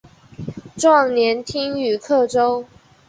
[0.77, 2.65] 壮年听雨客舟中。